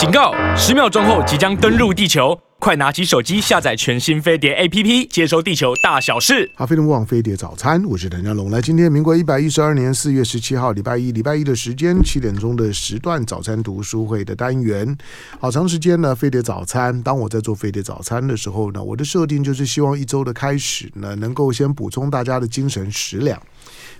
[0.00, 0.32] 警告！
[0.56, 6.50] 十秒钟后即将登陆地球，快拿起手机下载全新飞碟 APP，接收地球大小事。
[6.56, 8.50] 好，飞碟网飞碟早餐，我是谭家龙。
[8.50, 14.96] 来，今天民国一百一十二年四月十七号，礼拜一，礼拜一的时间七点钟的时段，早餐读书会的单元。
[15.38, 17.02] 好长时间呢，飞碟早餐。
[17.02, 23.38] 当我在做飞碟早餐的时候呢，我的设定就是希望一周的开始呢，能够先补充大家的精神食粮。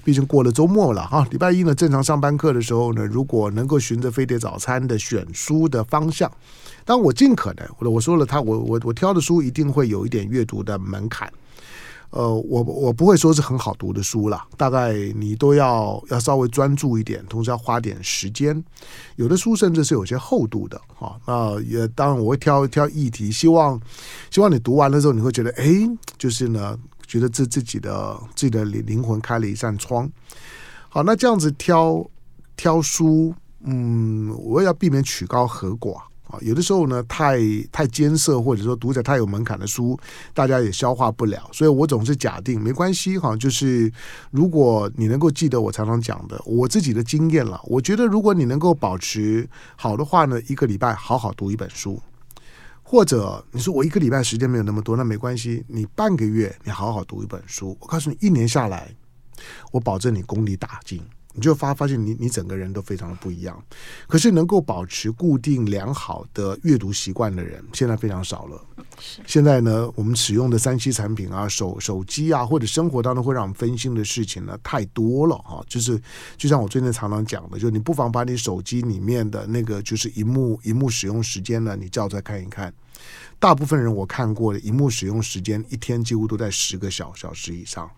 [0.05, 6.31] 毕竟过了周末了哈，礼拜一呢，正常上班课的时候呢，如果能够循着飞碟早餐的选书的方向，
[6.85, 11.31] 当我尽可能，我我说了他，我我我挑的书一定会有一点阅读的门槛，
[12.11, 18.65] 呃，我我不会说是很好读的书了，大概你都要要稍微专注一点，同时要花点时间，
[19.17, 23.81] 有的书甚至是有些厚度的哈，那也当然我会挑挑议题，希望
[24.31, 25.89] 希望你读完了之后你会觉得，哎，
[26.19, 26.79] 就是呢。
[27.11, 30.09] 觉得自自己的自己的灵灵魂开了一扇窗，
[30.89, 32.09] 好，那这样子挑
[32.57, 35.97] 挑书，嗯，我也要避免曲高和寡
[36.29, 36.39] 啊。
[36.41, 37.41] 有的时候呢，太
[37.73, 39.99] 太艰涩，或者说读者太有门槛的书，
[40.33, 41.51] 大家也消化不了。
[41.51, 43.93] 所以我总是假定没关系，哈，就是
[44.31, 52.01] 如果你能够记得我常常讲的我自己的经验了，我觉得如果你能够保持好的话呢，一个礼拜好好读一本书。
[52.91, 55.65] 或者你说我一个礼拜时间没有那么多，那没关系。
[55.69, 58.93] 你半个月你好好读一本书，我告诉你，一年下来，
[59.71, 61.01] 我保证你功力大进。
[61.33, 63.63] 你就发发现你你整个人都非常的不一样。
[64.07, 68.61] 可是能够保持固定良好的阅读习惯的人，现在非常少了。
[69.27, 75.65] 现在呢，我们使用的三 C 产品啊，手手机啊，或者生活当中会让我们分心的事情呢，太多了哈。
[75.69, 76.01] 就是
[76.37, 82.73] 就像我最近常常讲的，就你不妨把你手机里面的那个就是荧幕荧幕使用时间呢，你叫出来看一看。
[83.39, 87.91] 大部分人我看过的荧幕使用时间，一天几乎都在十个小小时以上。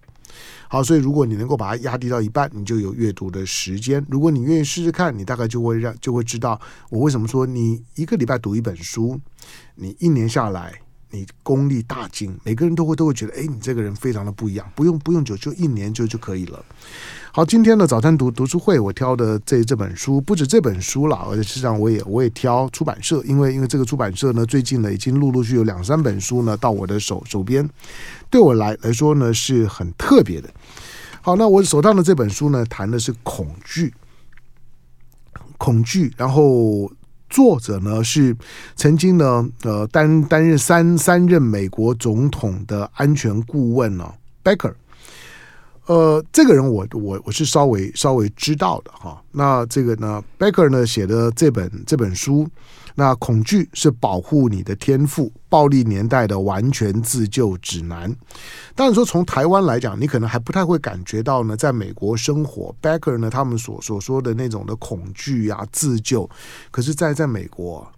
[0.69, 4.05] 好，所以如果你能够把它压低到一半，你就有阅读的时间。
[4.09, 9.21] 如果你愿意试试看，你大概就会让就会知道我为什么说你一个礼拜读一本书，
[9.75, 10.73] 你一年下来
[11.11, 12.35] 你功力大进。
[12.43, 14.67] 每个人都会都会觉得，哎，你这个人非常的不一样。
[14.75, 16.65] 不用不用久，就一年就就可以了。
[17.35, 27.67] 好，今天的早餐读读书会，我挑的这这本书不止这本书了，而且实际上我也我也挑出版社，因为因为这个出版社呢，最近呢已经陆陆续续有两三本书呢到我的手手边，
[28.33, 30.49] 对我来来说呢是很特别的。
[31.21, 33.93] 好，那我手上的这本书呢谈的是恐惧，
[35.59, 36.91] 恐惧，然后
[37.29, 38.35] 作者呢是
[38.75, 44.11] 曾经呢呃担担任三三任美国总统的安全顾问呢、
[44.43, 44.73] Becker。
[45.87, 49.23] 呃，这个人我我我是稍微稍微知道的哈。
[49.33, 52.49] 那这个呢，Becker 呢写的这本这本书，
[52.95, 58.15] 那恐惧是保护你的天赋，暴力年代的完全自救指南。
[58.75, 66.29] 但是说从台湾来讲，你可能还不太会感觉到呢，在美国生活，Becker 呢他们所所说的那种的恐惧啊自救，
[66.71, 67.91] 可是在在美国，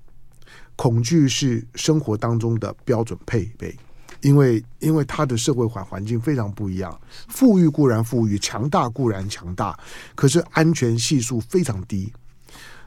[0.77, 3.76] 恐惧是生活当中的标准配备。
[4.21, 9.78] 因为，因为他的社会环环境非常不一样，富裕固然富裕，强大固然强大，
[10.15, 12.11] 可是安全系数非常低。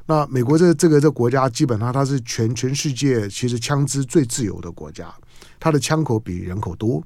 [0.08, 5.14] 那美国这这个这国家，基本上它是全全世界其实枪支最自由的国家，
[5.60, 7.04] 它的枪口比人口多。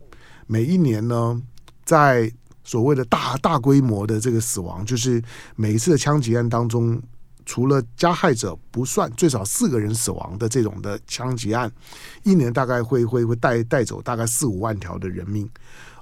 [0.48, 1.42] 每一年呢，
[1.84, 2.32] 在
[2.64, 5.22] 所谓的大大规模的这个死亡，就是
[5.56, 7.02] 每一次的枪击案当中。
[7.44, 11.70] 除了加害者不算，最少四个人死亡的这种的枪击案，
[12.24, 15.50] 一年大概会会会带带走大概四五万条的人命，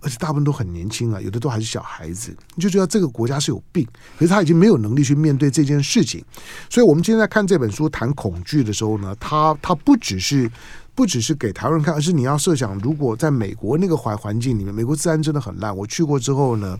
[0.01, 3.87] 而且大部分都很年轻啊，有的都还是小孩子，你就觉得这个国家是有病，
[4.17, 6.23] 可是他已经没有能力去面对这件事情。
[6.69, 10.49] 所以，我们今天在看这本书谈恐惧的时候呢，他他不只是。
[10.95, 15.73] 不只是给台湾人看，而是你要设想，如果在美国那个环环境里面，美国治安真的很烂。
[15.73, 16.77] 我去过之后呢，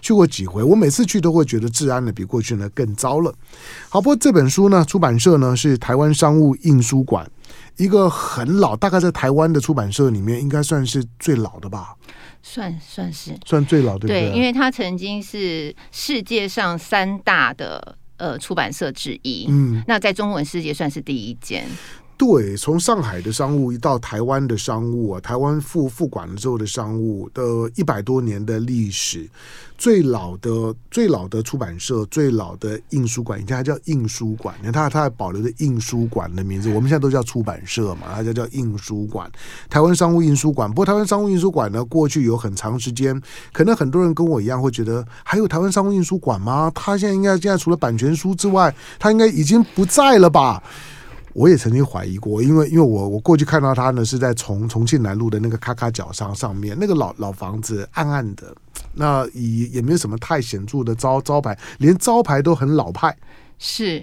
[0.00, 3.34] 去过几回，我每次去都会觉得治安呢比过去呢更糟了。
[3.88, 7.28] 好，不过这本书呢，出版社呢是台湾商务印书馆，
[7.76, 11.94] 一个很老，大概在台湾的出版社里面应该算是最老的吧？
[12.42, 19.46] 算算是算最老的，对，因为他曾经是世界上三大的呃出版社之一。
[19.48, 21.66] 嗯，那在中文世界算是第一间。
[22.18, 27.42] 对，从上海的商务一到台湾的商务啊，台湾复复馆了之后的商务的
[27.74, 29.28] 一百多年的历史，
[29.76, 39.30] 最老的最老的出版社，最老的印书馆，以前还叫印书馆，你看它它还保留着印书馆的名字，我们现在都叫出版社嘛，它叫叫印书馆，
[39.68, 40.70] 台湾商务印书馆。
[40.70, 43.20] 不过台湾商务印书馆呢，过去有很长时间，
[43.52, 46.72] 可能很多人跟我一样会觉得，还有台湾商务印书馆吗？
[46.74, 50.62] 它现在应该现在除了版权书之外，它应该已经不在了吧？
[51.36, 58.56] 我也曾经怀疑过，因为因为我我过去看到他呢是在重重庆南路的那个咔咔角上上面那个老老房子暗暗的，
[58.94, 63.14] 那也也没有什么太显著的招招牌，连招牌都很老派。
[63.58, 64.02] 是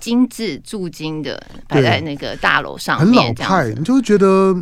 [0.00, 4.56] 精致铸金的摆在那个大楼上面，很老派，你就会觉得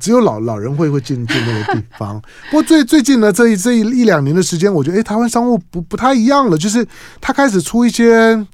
[0.00, 2.18] 只有老老人会会进进那个地方。
[2.50, 6.86] 不过最最近呢，这一这一一两年的时间，我觉得哎，台湾商务不不太一样了，就是
[7.20, 8.46] 他开始出一些。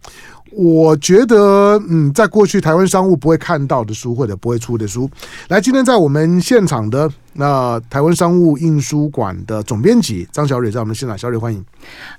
[0.53, 5.09] 我觉得，嗯，在过去台湾商务不会看到的书或者不会出的书，
[5.49, 11.65] 来，今天在我们现场的那台湾商务印书馆的总编辑张小蕊在我们现场，小蕊欢迎。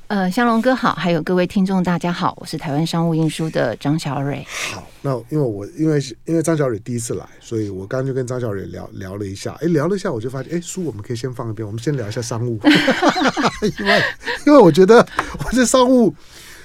[0.07, 4.45] 呃，香龙哥好，还有各位听众大家好，我是台湾商务印书的张小蕊。
[4.73, 12.59] 好，那因为我因为因为张小蕊第一次来，所以我刚刚就跟张小蕊聊聊了一下，哎，聊了一下，我就发现，哎，书我们可以先放一边，我们先聊一下商务，
[13.79, 14.03] 因为
[14.47, 15.05] 因为我觉得
[15.43, 16.13] 我这商务。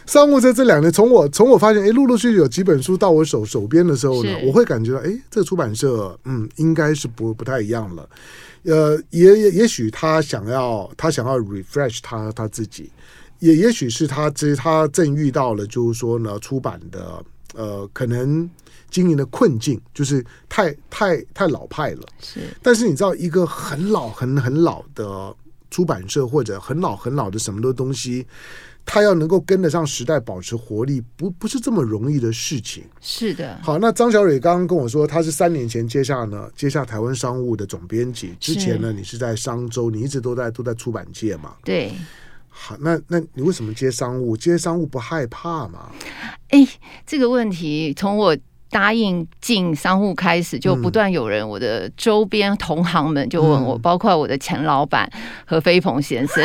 [0.06, 8.08] 商务在这两年，从我从我发现，哎，陆陆续续有几本书到我手手边的时候呢，我会感觉到，哎，这个出版社，嗯，应该是不不太一样了。
[8.64, 12.90] 呃，也也也许他想要他想要 refresh 他他自己，
[13.38, 17.24] 也也许是他这他正遇到了，就是说呢，出版的
[17.54, 18.48] 呃，可能
[18.90, 22.02] 经营的困境，就是太太太老派了。
[22.22, 25.34] 是，但是你知道，一个很老很很老的
[25.70, 28.26] 出版社，或者很老很老的什么的东西。
[28.86, 32.84] 他要能够跟得上时代，保持活力，不不是这么容易的事情。
[33.00, 33.58] 是的。
[33.62, 38.34] 好，那张小蕊刚刚跟我说，他是三年前接下呢，接下台湾商务的总编辑。
[38.38, 41.54] 之前呢，你是在商周，你一直都在都在出版界嘛？
[41.64, 41.92] 对。
[42.48, 44.36] 好，那那你为什么接商务？
[44.36, 45.90] 接商务不害怕吗？
[46.50, 46.66] 哎，
[47.06, 48.36] 这个问题从我。
[48.74, 55.08] 答应进商务开始，就不断有人，我的周边同行们就问我，嗯、包括我的前老板
[55.44, 56.44] 何飞鹏先生。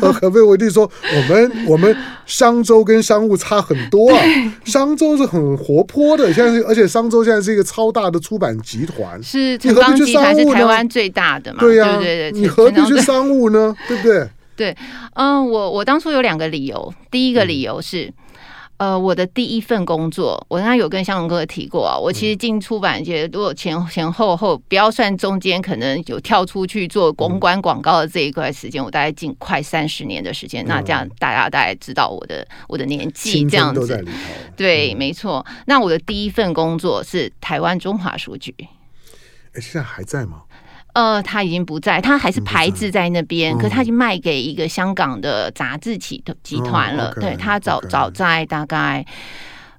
[0.00, 1.96] 何 飞，我弟说，我们我们
[2.26, 4.20] 商周跟商务差很多啊。
[4.64, 11.60] 商周是很活泼的，现在而且商周现在是一个超大的出版集团，是城邦集团是台湾最大的嘛？
[11.60, 13.72] 对呀、啊，对对对，你何必去商务呢？
[13.86, 14.28] 对不对？
[14.56, 14.76] 对，
[15.14, 18.06] 嗯，我我当初有两个理由，第一个理由是。
[18.06, 18.14] 嗯
[18.84, 21.96] 呃，我的第一份工作，我刚刚有跟湘龙哥提过啊。
[21.96, 30.62] 我其实进出版界，如果前前后后不要算中间，可能有跳出去做公关广告的这一块时间，我大概近快三十年的时间。
[30.66, 34.04] 那这样大家大概知道我的我的年纪这样子。
[34.54, 35.46] 对，没错。
[35.64, 38.54] 那我的第一份工作是台湾中华书局。
[39.54, 40.42] 哎，现在还在吗？
[40.94, 47.08] 呃，他已经不在，他还是牌子在那边，嗯、可是他已经卖给一个香港的杂志集集团了。
[47.10, 49.04] 哦、对他早早在大概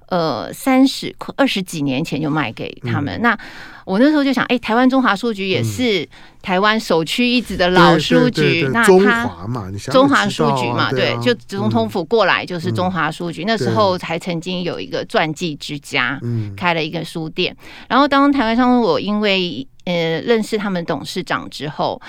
[0.08, 3.14] 呃三十二十几年前就卖给他们。
[3.18, 3.38] 嗯、那
[3.86, 6.06] 我那时候就想，哎、欸，台湾中华书局也是
[6.42, 8.68] 台湾首屈一指的老书局。
[8.72, 13.42] 那中华嘛，你中华书局嘛，对，就总统府过来就是中华书局。
[13.44, 17.56] 嗯、那时候还曾经有一个传记之家，嗯、开了一个书店。
[17.88, 22.00] 然后当台湾商，我因为呃，认识他们董事长之后，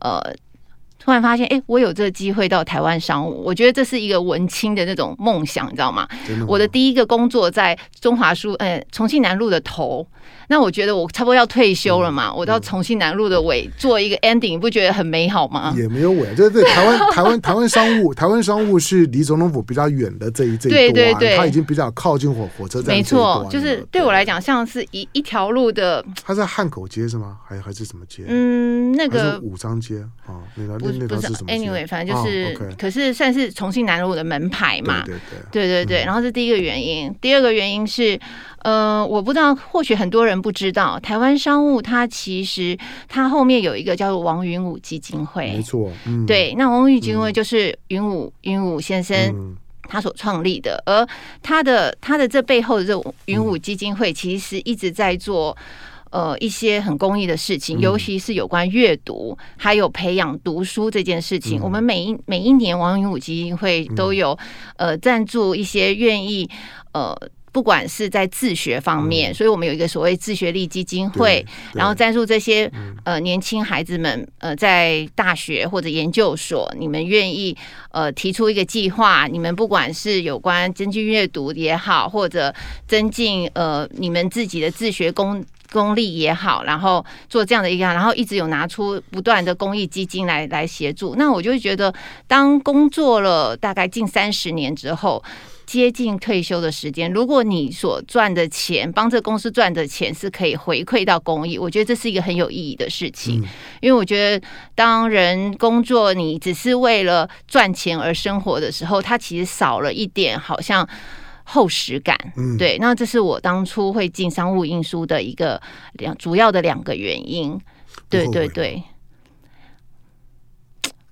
[0.00, 0.20] 呃，
[0.98, 6.08] 突然发现，哎，我有这个机会到台湾商务，我觉得这是一个文青的那种梦想，你知道吗？
[6.48, 10.06] 我的第一个工作在中华书，呃，重庆南路的头。
[10.48, 15.74] 那我觉得我差不多要退休了嘛，嗯、我到重庆南路的尾做一个 ending，你不觉得很美好吗？
[15.76, 22.94] 也没有尾，对对， 台湾台湾台湾商务，台湾商务是离总统府比较远的这一这一段，对对对，它已经比较靠近火火车站。
[22.94, 26.04] 没错，就是对我来讲，像是一一条路的。
[26.24, 27.38] 它在汉口街是吗？
[27.44, 28.22] 还还是什么街？
[28.28, 35.02] 嗯，那个五张街啊，那那条是什么？Anyway，反正就是，哦 okay、可是算是重庆南路的门牌嘛。
[35.04, 35.20] 对对
[35.50, 36.04] 对，对对对。
[36.04, 38.16] 然后是第一个原因，嗯、第二个原因是。
[38.62, 49.56] 呃，我不知道，或许很多人不知道，台湾商务它其实它后面有一个叫做王云武基金会，没错，嗯、对，那王云武基金会就是云武云武先生
[49.88, 51.08] 他所创立的，嗯、而
[51.42, 55.56] 他的他的这背后的这云武基金会其实一直在做
[56.10, 61.60] 呃一些很公益的事情，嗯、尤其是有关阅读还有培养读书这件事情。
[61.60, 64.36] 嗯、我们每一每一年王云武基金会都有
[64.76, 66.50] 呃赞助一些愿意
[66.92, 67.16] 呃。
[67.56, 72.70] 不管是在自学方面，嗯、所以我们有一个所谓自学力基金会，然后赞助这些
[73.02, 77.56] 呃年轻孩子们呃在大学或者研究所，你们愿意
[77.92, 82.54] 呃提出一个计划，你们不管是有关增进阅读也好，或者
[82.86, 91.14] 增进呃你们自己的自学功功力也好，然后做这样的一个，然后一直有拿出不断的公益基金来来协助。
[91.16, 91.90] 那我就觉得，
[92.26, 95.24] 当工作了大概近三十年之后。
[95.66, 103.40] 接近退休的时间，如果你所赚的钱，帮这个公司赚的钱是可以回馈到公益，我觉得这是一个很有意义的事情。
[103.40, 103.48] 嗯、
[103.80, 104.46] 因为我觉得，
[104.76, 110.88] 当人工作你只是为了赚钱而生活的时候，它其实少了一点好像
[111.42, 112.16] 厚实感。
[112.36, 115.60] 嗯、对，那这是我当初会进商务印书的一个
[115.94, 117.60] 两主要的两个原因。
[118.08, 118.82] 对对对。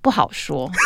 [0.05, 0.69] 不好说。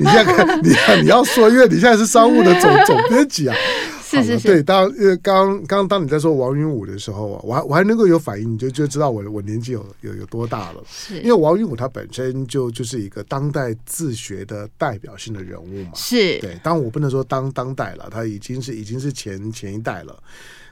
[0.00, 3.54] 你现在你你要说，因为你现在是商务的总总编辑啊。
[4.02, 4.48] 是是是。
[4.48, 10.82] 对，当因为刚刚当你在说王云武的时候啊，我还我还能够有反应，你就就知道我我年纪有有有多大了。
[10.90, 11.20] 是。
[11.20, 15.90] 因为王云武他本身就就是一个当代自学的代表性的人物嘛。
[15.94, 16.40] 是。
[16.40, 20.16] 对，当然我不能说当当代了，他已经是已经是前前一代了。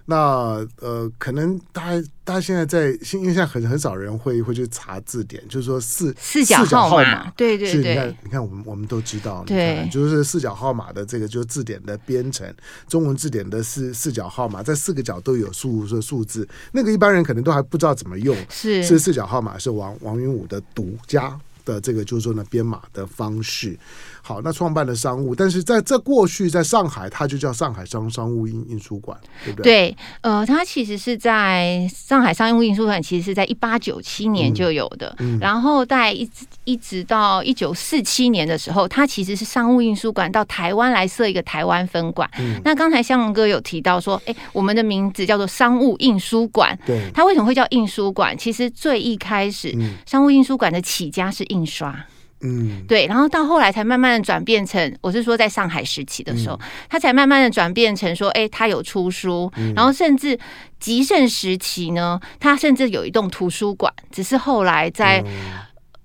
[0.07, 12.47] 那呃，可能大家大家现在在，因为现在很很少人会会去查字典，就是说四四角号码，对对对，你看你看我们我们都知道，对，就是四角号码的这个就是字典的编程，
[12.89, 18.83] 中文字典的四四角号码，在四个角都有数数数字，那个一般人可能都还不知道怎么用，是。
[18.85, 21.37] 是四角号码是王王云武的独家
[21.67, 23.79] 的这个就是说呢编码的方式。
[24.23, 29.91] 好，那创办的商务，但是在这过去，在上海，它就叫上海商商务印印书馆，对不对？
[29.91, 42.29] 对，呃，它其实是在上海商务印书馆，其实是在一八九七年就有的，嗯嗯、然后在一直一直到一九四七年的时候，它其实是商务印书馆到台湾来设一个台湾分馆。
[42.39, 48.37] 嗯、那刚才向龙哥有提到说，哎，我们的名字叫做商务印书馆，对，它为什么会叫印书馆？
[48.37, 52.05] 其实最一开始，嗯、商务印书馆的起家是印刷。
[52.43, 60.39] 嗯，对，然后到后来才慢慢的转变成，我是说在上海时期的时候，他、嗯、才慢慢的转变成说，哎，他有出书，嗯、然后甚至
[60.79, 65.33] 极盛时期呢，他甚至有一栋图书馆，只是后来在、嗯、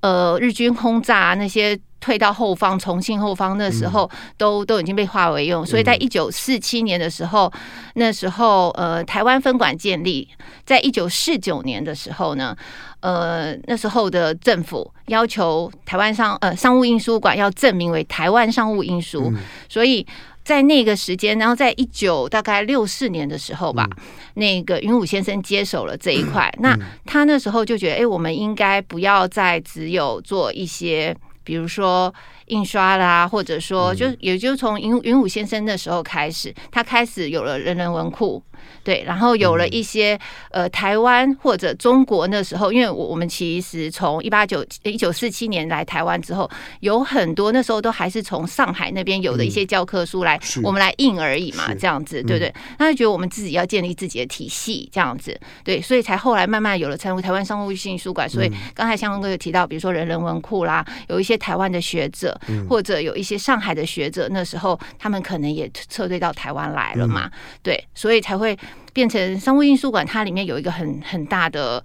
[0.02, 1.80] 呃日军轰炸那些。
[2.02, 7.62] 退到后方，重庆后方那时候都、嗯、都已经被化为用，所以在一九四七年的时候，嗯、
[7.94, 10.28] 那时候呃台湾分馆建立，
[10.66, 12.58] 在一九四九年的时候呢，
[13.02, 19.38] 呃那时候的政府要求台湾商呃商务印书馆要证明为台湾商务印书，嗯、
[19.70, 20.04] 所以
[20.44, 24.04] 在那个时间，然后在一九大概六四年的时候吧，嗯、
[24.36, 31.16] 那个云武先生接手了这一块，嗯、那他那时候就觉得，哎、欸，我们应该不要再只有做一些。
[31.44, 32.14] 比如说
[32.46, 38.42] 印刷啦，或者说就也就从云云武先生那时候开始，他开始有了人人文库。
[38.84, 46.50] 对，然后有了一些呃，台湾或者中国那时候，因为我我们其实从一八九一九四七年来台湾之后，
[46.80, 52.54] 有很多那时候都还是从上海那边有的一些教科书来，我们来印而已嘛，这样子对不对？
[52.80, 58.28] 他就觉得我们自己要建立自己的体系，这样子对，所以才后来慢慢有了成为台湾商务性书馆。
[58.28, 67.30] 所以刚才香龙哥有提到，比如说人人文库啦，有一些台湾的学者，或者有一些上海的学者，那时候他们可能也撤退到台湾来了嘛，
[67.62, 68.51] 对，所以才会。
[68.94, 71.84] 变成商务印书馆，它里面有一个很很大的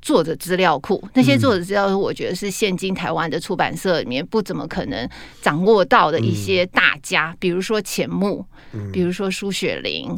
[0.00, 1.02] 作者资料库。
[1.14, 5.08] 那些作者资料，我觉得是现今台湾的出版社里面不怎么可能
[5.42, 8.44] 掌握到的一些大家，比如说钱穆，
[8.92, 10.08] 比如说苏雪林，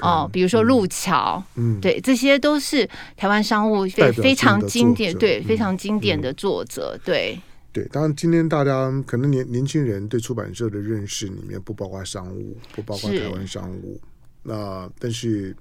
[0.00, 7.38] 哦，比如说路桥，嗯，对，这些都是台湾商务非非常经典，对，非常经典的作者，对。
[7.72, 14.00] 对，当然今天大家可能年年轻人对出版社的认识里面不包括商务，不包括台湾商务。
[14.48, 15.56] 那但是，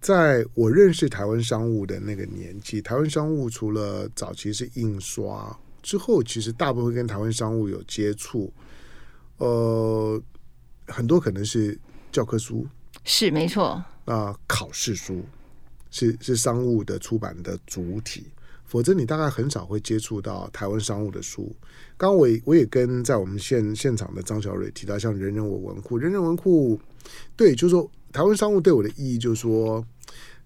[0.00, 8.52] 在我认识台湾商务的那个年纪，台湾商务除了早期是印刷之后，其实大部分跟台湾商务有接触，
[9.36, 10.20] 呃，
[10.88, 11.78] 很多可能是
[12.10, 12.66] 教科书，
[13.04, 13.80] 是没错。
[14.04, 15.24] 那考试书
[15.92, 18.26] 是是商务的出版的主体。
[18.64, 21.52] 否则你大概很少会接触到台湾商务的书。
[21.96, 26.80] 刚刚我我也跟在我们现现场的张小蕊提到，像人人文文库，人人文库，
[27.36, 29.84] 对，就是说台湾商务对我的意义，就是说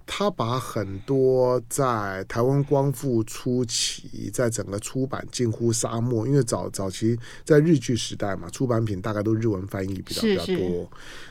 [0.07, 10.57] 他把很多在台湾光复初期，在整个出版近乎沙漠，因为早早期在日据时代嘛，出版品大概都日文翻译比较比较多。
[10.57, 10.89] 是是。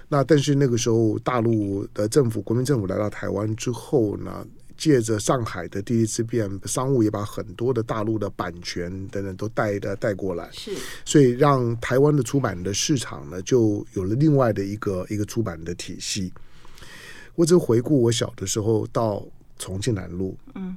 [0.09, 4.45] 那但是那个时候大陆的政府，国民政府来到台湾之后呢，
[4.83, 10.73] 借着上海的第一次变，商务也把很多的大陆的版权等等都带的带过来，是，
[11.05, 16.33] 所以让台湾的出版的市场呢，就有了另外的一个一个出版的体系。
[17.33, 19.25] 我只回顾我小的时候到
[19.57, 20.75] 重庆南路，嗯。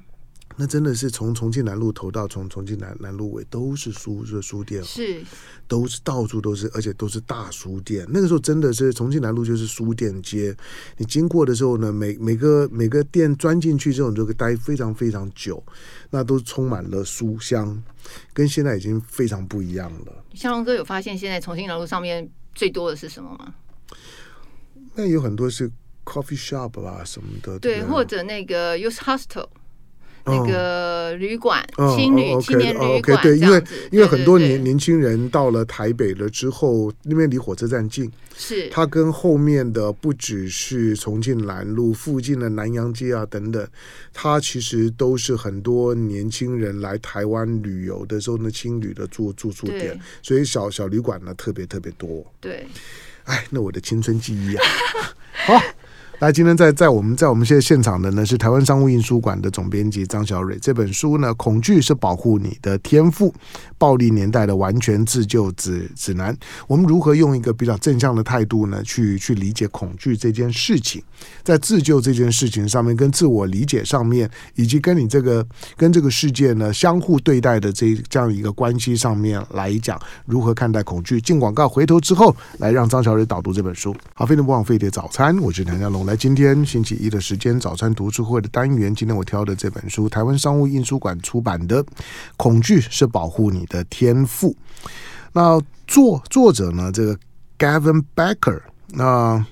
[0.58, 5.22] 那真的是从重庆南路头到从重庆南南路尾都是书，是书店，是
[5.68, 8.06] 都是到处都是，而且都是大书店。
[8.08, 10.56] 那个时候真的是重庆南路就是书店街，
[10.96, 15.62] 你经过的时候呢，每每个每个店钻进去之后，你就可以待非常非常久，
[16.08, 17.82] 那都充满了书香，
[18.32, 20.25] 跟现在已经非常不一样了。
[20.34, 23.54] 湘龙哥有发现现在重庆南路上面最多的是什么吗？
[24.94, 25.70] 那有很多是
[26.06, 29.46] coffee shop 啦什么的，对，对或者那个 youth hostel。
[30.26, 38.68] 那个旅馆、嗯、青旅、青年旅馆，对，因为因为很多年年轻人到了台北了之后，那边离火车站近，是。
[38.71, 43.64] 它跟后面的不只是重庆南路附近的南洋街啊等等，
[44.12, 52.26] 它其实都是很多年轻人来台湾旅游的时候呢，青旅的住住宿点，所以小小旅馆呢特别特别多。
[52.40, 52.66] 对，
[53.25, 54.64] 哎，那我的青春记忆啊，
[55.47, 55.62] 好。
[56.18, 60.56] 那，今天在在我们在我们现在现场的呢是台湾商务印书馆的总编辑张小蕊。
[60.62, 63.35] 这本书呢，《恐惧是保护你的天赋：
[63.76, 66.32] 暴力年代的完全自救指指南》。
[66.66, 71.02] 我们如何用一个比较正向的态度呢，去去理解恐惧这件事情，
[71.42, 75.46] 在自救这件事情上面，跟自我理解上面，以及跟你这个
[75.76, 81.20] 跟这个世界呢相互对待的这这样一个关系上面来讲，如何看待恐惧？
[81.20, 83.94] 进广告回头之后，来让张小蕊导读这本书。
[84.14, 86.05] 好，非常不枉飞碟早餐，我是梁家龙。
[86.06, 88.94] 来，今天星期一的时间，早餐读书会的单元。
[88.94, 91.82] 今天我挑的这本书，台湾商务印书馆出版的
[92.36, 94.50] 《恐惧是保护你的天赋》。
[95.32, 96.92] 那作作者呢？
[96.92, 97.18] 这个
[97.58, 98.60] Gavin Becker。
[98.90, 99.44] 那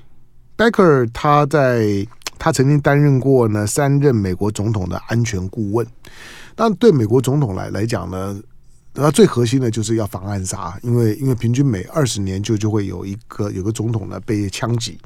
[0.57, 2.07] Becker 他在
[2.39, 5.85] 他曾经担任过呢三任美国总统的安全顾问。
[6.55, 8.41] 但对美国总统来来讲呢，
[8.93, 14.97] 那最核心的就是要防暗杀，因为因为平均每二十年就就会有一个有个总统呢被枪击。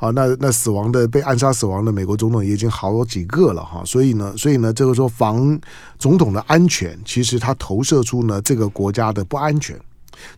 [0.00, 5.58] 好，那那死亡的被暗杀死亡的美国总统也已经好几个了哈，所以呢，所以呢，这个说防
[5.98, 9.76] 总统的安全，其实它投射出呢这个国家的不安全。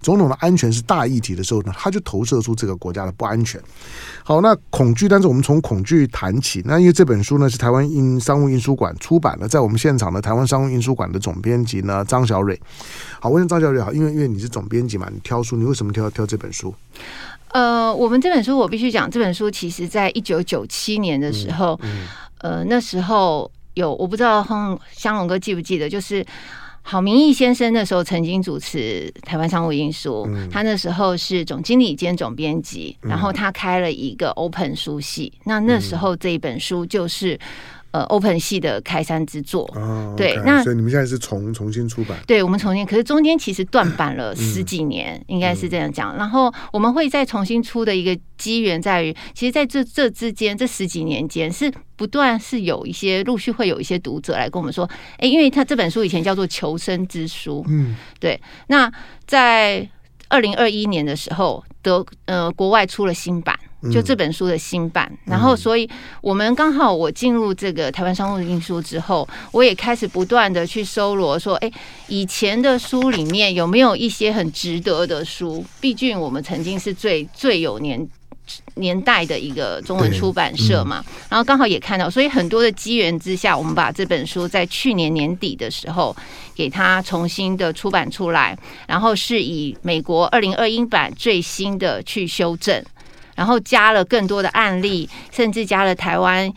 [0.02, 3.58] 总统的安全是大议题的时候呢，他就投射出这个国家的不安全。
[4.22, 6.62] 好，那恐惧，但是我们从恐惧谈起。
[6.66, 12.60] 那因为这本书呢是台湾印商务印书馆出版的，在我们现场的台湾商务印书馆的总编辑呢张小蕊。
[13.20, 16.74] 好，我问张小蕊好，因为因为你是总编辑嘛，你挑书，你为什么挑挑这本书？
[17.52, 22.06] 呃，我们这本书我必须讲，这本书其实在一九九七年的时候，嗯
[22.42, 26.24] 嗯、呃，那时候有我不知道哼，香龙哥记不记得，就是
[26.82, 37.38] 郝明义先生那时候曾经主持台湾商务印书，嗯、他那时候是总经理兼总编辑，然后他开了一个 Open 书系，嗯、那那时候这一本书就是。
[37.92, 46.16] 呃，Open 系的开山之作，哦、对，okay, 那所以你们现在是重重新出版，对，我们重新，可是中间其实断版了十几年，嗯、应该是这样讲。
[46.16, 58.40] 然后我们会再重新出的一个机缘在于，其实在这这之间这十几年间，是不断是有一些陆续会有一些读者来跟我们说，哎，因为他这本书以前叫做《求生之书》，嗯，对。
[58.68, 58.88] 那
[59.26, 59.88] 在
[60.28, 63.58] 二零二一年的时候，德呃国外出了新版。
[63.90, 65.88] 就这本书的新版，然后所以
[66.20, 71.72] 我们刚好我进入这个台湾商务印书之后，我也开始不断的去搜罗，说，哎，
[72.08, 75.64] 以前的书里面有没有一些很值得的书？
[75.80, 78.06] 毕竟我们曾经是最最有年
[78.74, 86.14] 年代的一个中文出版社嘛，然后刚好也看到，所以很多的机缘之下，我们把这本书在去年年底的时候
[86.54, 92.84] 给它重新的出版出来，然后是以美国二零二一版最新的去修正。
[93.40, 96.52] 然后加了更多的案例，甚至加了台湾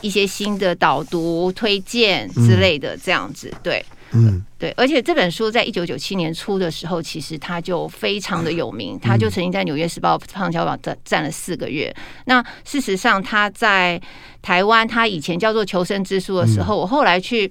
[0.00, 4.70] 一些新的导读推荐之类的，这样子，对，嗯，对。
[4.76, 11.92] 而且这本书在一九九七年初的时候，其实它就非常的有名，它就曾经在《纽约时报》畅销榜站站了四个月。
[12.26, 14.00] 那事实上，它在
[14.40, 17.50] 台湾，它以前叫做《求生之书》的时候，我后来去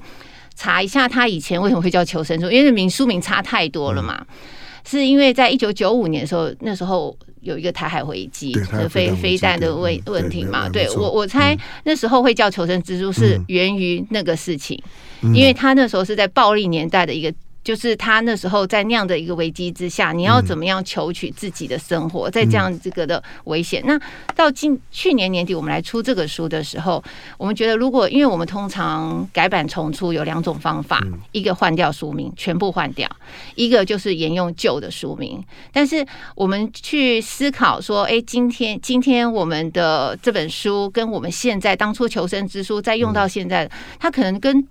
[0.56, 4.26] 查一下，它以前为什么会叫《求生之书》，因为名书名差太多了嘛。
[4.86, 7.16] 是因为在一九九五年的时候，那时候。
[7.42, 8.54] 有一个台海危机，
[8.90, 10.68] 飞飞飞弹的问问题嘛？
[10.68, 14.78] 对，对我我猜那时候会叫求生蜘蛛是源于那个事情，
[15.22, 17.34] 嗯、因为他那时候是在暴力年代的一个。
[17.64, 23.84] 就是他那时候在那样的一个危机之下，你要怎么样求取自己的生活，在这样这个的危险。
[23.86, 24.00] 那
[24.36, 27.04] 到今去年年底，我们来出这个书的时候，
[27.38, 33.08] 我们觉得，如果因为我们通常改版重出有两种方法，一个换掉书名，全部换掉；
[33.56, 35.44] 一个就是沿用旧的书名。
[35.72, 43.70] 但是我们去思考说，哎，今天今天我们的这本书跟我们现在当初求生之书再用到现在，
[44.00, 44.66] 它可能跟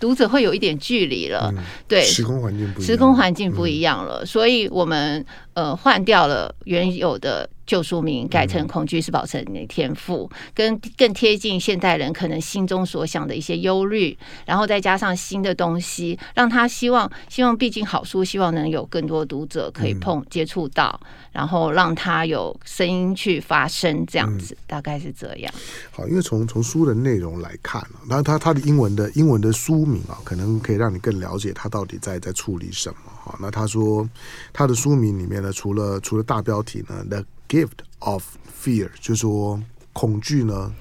[0.00, 7.48] 读者会有一点距离了，嗯、对，时空环境不一样，时空环境不一样了，嗯、所以我们呃换掉了原有的。
[7.70, 25.54] 旧书名改成《恐惧是保持你的天赋》，跟更贴近现代人可能心中所想的一些忧虑，然后再加上新的东西，让他希望希望，毕竟好书，希望能有更多读者可以碰接触到，然后让他有声音去发声，这样子大概是这样。
[25.92, 32.96] 好，因为从从书的内容来看，那他他的英文的英文的书名啊，可能可以让你更了解他到底在在处理什么。
[33.22, 34.08] 好，那他说
[34.52, 37.04] 他的书名里面呢，除了除了大标题呢
[37.50, 38.24] ，Gift of
[38.64, 39.60] fear，就是说
[39.92, 40.72] 恐惧呢，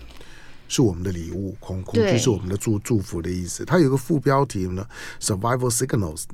[0.67, 3.65] 是我们的礼物，恐恐惧是我们的祝祝福的意思。
[3.65, 4.87] 它有个副标题呢
[5.19, 6.25] ，Survival Signals。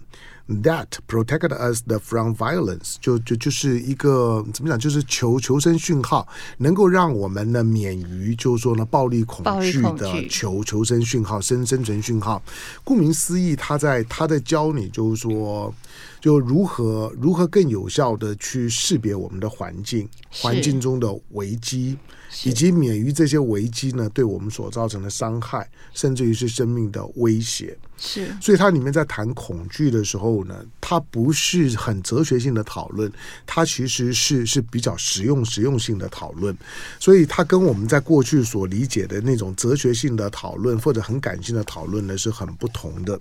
[0.48, 6.28] That protected us the from violence，就就就是一个怎么讲，就是求求生讯号，
[6.60, 12.40] 能够让我们呢免于，就是说呢暴力恐惧的求求生讯号、生生存讯号。
[12.84, 15.74] 顾名思义，他在他在教你，就是说，
[16.22, 21.98] 就如何如何更有效的去识别我们的环境，环境中的危机。
[22.44, 27.78] 以及免于这些危机呢，对我们所造成的伤害，甚至于是生命的威胁。
[27.98, 33.10] 是，所以它里面在谈恐惧的时候呢，它不是很哲学性的讨论，
[33.46, 36.54] 它其实是是比较实用实用性的讨论。
[37.00, 43.18] 所以它跟我们在过去所理解的那种哲学性的讨论或者很感性的讨论呢，是很不同的。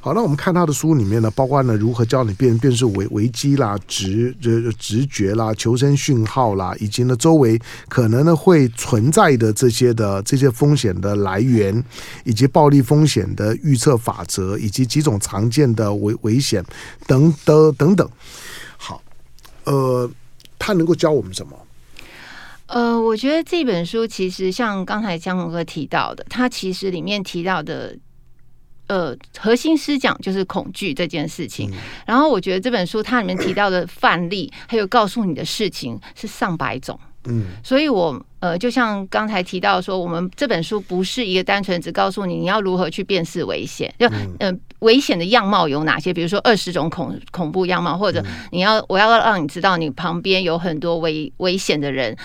[0.00, 8.34] 好，那我们看他的书里面呢，包括呢如何教你辨辨识危危机啦、直这直觉啦、求生讯号啦，以及呢周围可能呢。
[8.46, 11.82] 会存在的这些的这些风险的来源，
[12.22, 16.64] 以及暴力风险的预测法则，以及几种常见的危危险
[17.08, 18.08] 等等等等。
[18.76, 19.02] 好，
[19.64, 20.08] 呃，
[20.56, 21.58] 他能够教我们什么？
[22.66, 27.96] 呃，我觉得这本书其实像刚才江龙哥提到的，他其实里面提到的，
[28.86, 31.70] 呃，核心思想就是恐惧这件事情。
[31.72, 31.74] 嗯。
[32.06, 36.98] 然后我觉得这本书它里面提到的范例，还有告诉你的事情是上百种。
[37.28, 46.12] 嗯，所以我呃，就像刚才提到说，我们这本书不是一个单纯只告诉你你要如何去辨识危险，就嗯、呃，危险的样貌有哪些？
[46.12, 52.16] 比如说二十种恐恐怖样貌，或者你要我要让你知道你旁边有很多危危险的人，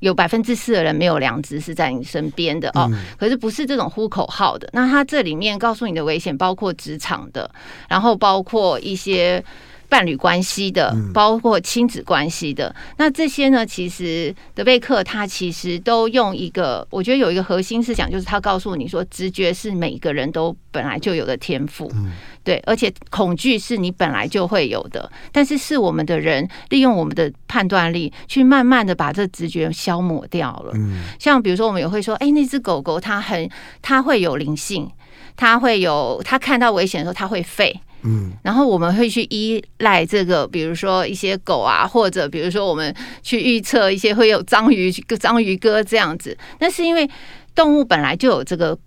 [0.00, 2.90] 有百分之四的人没有良知是在你身边的哦。
[3.18, 4.68] 可是不是这种呼口号的。
[4.72, 7.50] 那它这里面告诉你的危险包括职场的，
[7.88, 9.42] 然后包括一些。
[9.94, 13.64] 伴侣关系的，包括亲子关系的，嗯，那这些呢？
[13.64, 22.10] 其实德贝克他其实都用一个，我觉得有一个核心思想，就是他告诉你说，直觉是每个人都本来就有的天赋，嗯，
[22.42, 30.72] 对，而且恐惧是你本来就会有的，但是是我们的人利用我们的判断力去慢慢的把这直觉消磨掉了。
[30.74, 33.48] 嗯，像比如说我们也会说，哎，那只狗狗它很，
[33.80, 34.90] 它会有灵性，
[35.36, 37.74] 它会有，它看到危险的时候它会吠。
[38.06, 46.36] 嗯，然后我们会去依赖这个，比如说一些狗啊，或者比如说我们去预测一些会有章鱼、章鱼哥这样子。
[46.60, 47.08] 那是因为
[47.54, 48.78] 动物本来就有这个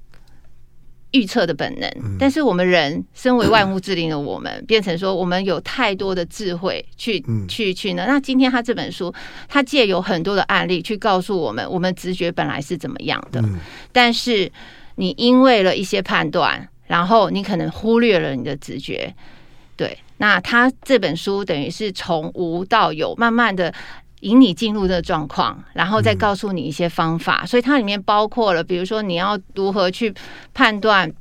[1.14, 8.06] 预测的本能，但是我们人身为万物之灵的我们， 变成说我们有太多的智慧去去去呢。
[8.08, 9.12] 那今天他这本书，
[9.48, 13.44] 他借有很多的案例去告诉我们，我们直觉本来是怎么样的，
[13.92, 14.52] 但是
[14.98, 16.70] 你因为了一些判断。
[16.88, 19.14] 然后你可能忽略了你的直觉，
[19.76, 19.98] 对。
[20.20, 23.74] 那他这本书等于是从无到有，慢慢的
[24.22, 27.42] 引你进入这个状况，然后再告诉你一些方法。
[27.44, 27.48] 嗯。
[27.48, 30.16] 所以它里面包括了，比如说你要如何去
[30.54, 31.12] 判断，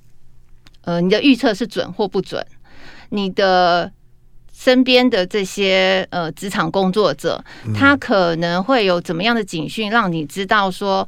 [0.82, 2.46] 呃，你的预测是准或不准，
[3.08, 3.90] 你的
[4.52, 11.06] 身边的这些呃职场工作者，他可能会有怎么样的警讯，让你知道说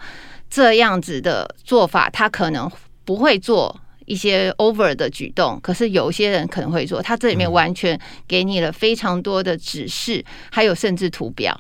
[0.49, 2.71] 这样子的做法，他可能
[3.05, 3.81] 不会做。
[4.07, 7.03] 一些 over 的举动，可是有些人可能会做。
[7.03, 11.55] 他这里面完全给你了非常多的指示，还有甚至图表，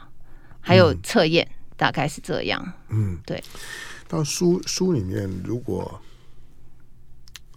[0.59, 1.47] 还有测验，
[1.77, 2.73] 大概是这样。
[2.89, 3.45] 嗯，对。
[4.09, 6.01] 到书书里面，如果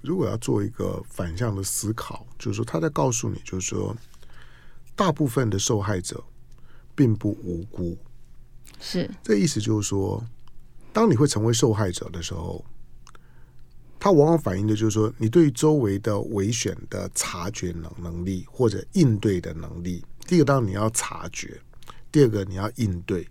[0.02, 3.96] 如果要做一个反向的思考，就是说他在告诉你，就是说
[4.94, 6.22] 大部分的受害者
[6.94, 7.98] 并不无辜。
[8.82, 9.10] 是。
[9.24, 10.22] 这意思就是说，
[10.94, 12.64] 当你会成为受害者的时候。
[14.04, 20.04] 它往往反映的就是说，你对周围的危险的察觉能能力或者应对的能力。
[20.26, 21.50] 第一个，当然你要察觉；
[22.12, 23.28] 第二个，你要应对。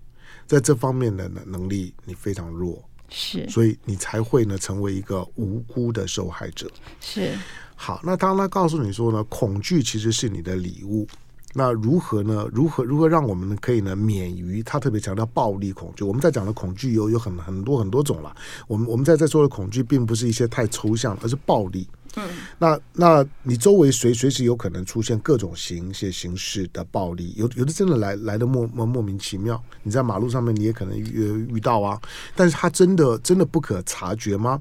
[0.47, 6.71] 在这方面的能能力，你非常弱，是，所以你才会呢成为一个无辜的受害者。
[7.01, 7.37] 是。
[7.75, 11.05] 好，那当他告诉你说呢，恐惧其实是你的礼物。
[11.53, 12.47] 那如何呢？
[12.53, 16.05] 如何如何让我们可以呢免于他特别强调暴力恐惧？
[16.05, 18.33] 我们在讲的恐惧有有很很多很多种了。
[18.69, 21.89] 我们我们在在说的恐惧，并不是一些太抽象，而是暴力。
[22.17, 29.61] 嗯，那那你周围随随时有可能出现各种形些形式的暴力，有有的真的来来的莫莫莫名其妙。
[29.83, 32.01] 你在马路上面你也可能遇遇到啊，
[32.37, 34.61] 但是他真的真的不可察觉吗？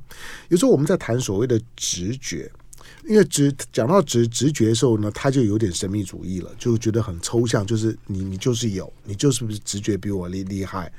[0.49, 2.51] 有时候我们在谈所谓的直觉。
[3.09, 10.91] 因为直讲到直直觉的时候呢，他就有点神秘主义了，就觉得很抽象，就是你你就是有，你就是不是直觉比我厉厉害，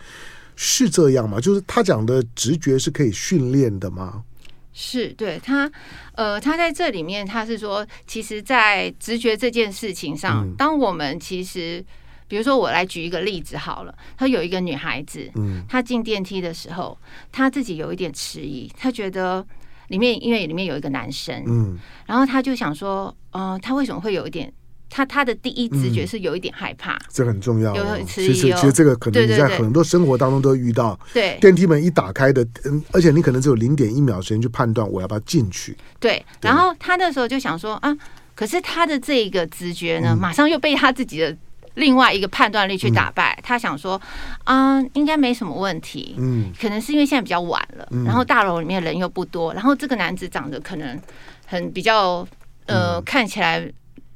[0.56, 1.40] 是这样吗？
[1.40, 4.24] 就是他讲的直觉是可以训练的吗？
[4.72, 5.70] 是，对他，
[6.14, 11.84] 呃，他在这里面他是说，其实，在直觉这件事情上，当我们其实
[12.26, 16.98] 比如说我来举一个例子好了，她有一个女孩子，嗯，她进电梯的时候，
[17.32, 19.44] 她自己有一点迟疑，她觉得
[19.90, 24.52] 里面因为里面有一个男生，嗯，然后他就想说，嗯、呃，他为什么会有一点？
[24.92, 27.76] 他他的第一直觉是有一点害怕，嗯、这很重要、哦。
[27.76, 30.98] 有有其实其实这个可能你在很多生活当中都遇到。
[31.14, 35.76] 对，电梯门一打开的，嗯，而且你可能只有零点一秒时间去判断我要不要进去。
[36.00, 37.96] 对，然后他那时候就想说啊，
[38.34, 41.36] 可是他的这个直觉呢，马上又被他自己的
[41.74, 43.34] 另外一个判断力去打败。
[43.38, 44.00] 嗯、他想说
[44.44, 46.14] 啊，应该没什么问题。
[46.18, 51.00] 嗯，可能是因为现在比较晚了，然后大楼里面人又不多，然后这个男子长得可能
[51.46, 52.26] 很比较
[52.66, 53.70] 呃，嗯、看起来。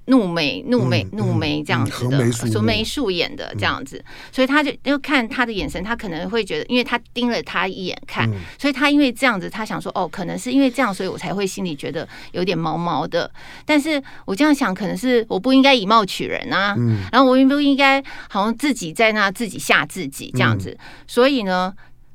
[0.07, 13.31] 怒眉、怒眉、怒眉这样子的，说眉素眼的这样子，所以他就又看他的眼神，他可能会觉得，因为他盯了他一眼看，所以他因为这样子，他想说，哦，可能是因为这样，所以我才会心里觉得有点毛毛的。
[13.65, 16.77] 但是我这样想，可能是我不应该以貌取人啊，
[17.11, 21.73] 然后我应不应该好像自己在那自己吓自己这样子，所以呢，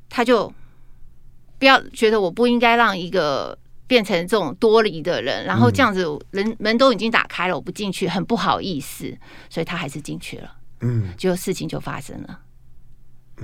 [0.08, 0.52] 他就
[1.58, 3.58] 不要觉得我不应该让一个。
[3.90, 9.12] 变成这种多疑的人，然后这样子，人门都已经打开了，我不进去，很不好意思，
[9.48, 10.52] 所以他还是进去了。
[10.82, 12.38] 嗯，结果事情就发生了。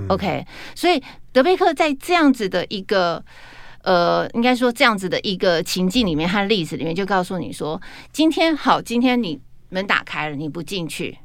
[0.07, 3.21] OK，所以德贝克在这样子的一个
[3.83, 7.81] 呃，应该说这样子的一个情境里面和例子里面，就告诉你说，
[8.13, 11.17] 今天好，今天你门打开了，你不进去，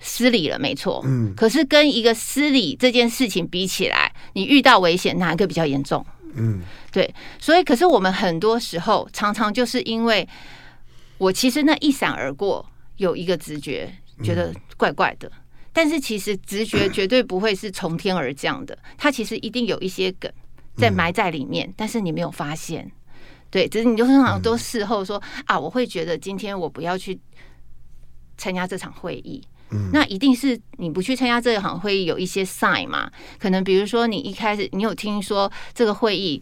[0.00, 1.00] 失礼了，没错。
[1.04, 6.04] 嗯，可是跟一个失礼这件事情比起来，你遇到危险哪一个比较严重？
[6.34, 6.60] 嗯，
[6.92, 10.28] 对，所以可是我们很多时候常常就是因为
[11.18, 12.64] 我其实那一闪而过
[12.96, 15.30] 有一个直觉，觉得怪怪的，
[15.72, 20.30] 但是其实直觉绝对不会是从天而降的，它其实一定有一些梗
[20.76, 22.90] 在埋在里面，但是你没有发现。
[23.50, 27.18] 对，只是你就通常都事后说啊，我会觉得今天我不要去
[28.36, 29.42] 参加这场会议。
[29.92, 33.10] 那一定是你不去参加这一场会议有一些 sign 嘛？
[33.38, 36.40] 可能比如说你一开始你有听说这个会议，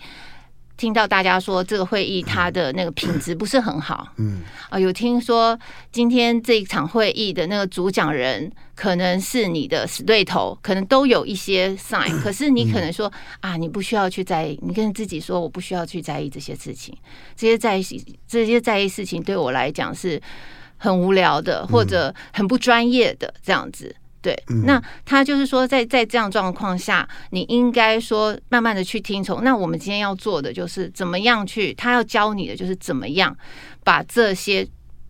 [0.77, 5.59] 听到大家说这个会议它的那个品质不是很好，嗯啊，有听说
[5.91, 12.11] 今天这一场会议的那个主讲人可能是你的死对头，可能都有一些 sign。
[12.23, 13.11] 可是你可能说
[13.41, 16.95] 啊，你不需要去在意，你跟自己说我不需要去在意这些事情，
[17.35, 17.83] 这些在意
[18.29, 20.21] 这些在意事情对我来讲是。
[20.87, 24.41] 很无聊的，或者很不专业的这样子，对。
[24.65, 29.43] 那他就是说，在在这样状况下，你应该说慢慢的去听从。
[29.43, 33.37] 那我们今天要做的就是怎么样去，他要教你的就是怎么样
[33.83, 34.65] 把这些